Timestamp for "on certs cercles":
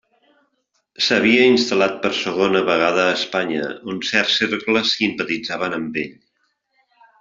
3.95-4.99